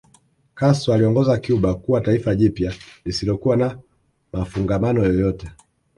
Castro 0.55 0.93
aliiongoza 0.93 1.37
Cuba 1.47 1.75
kuwa 1.75 2.01
taifa 2.01 2.35
jipya 2.35 2.73
lisilokuwa 3.05 3.55
na 3.57 3.79
mafungamano 4.33 5.03
yoyote 5.05 5.51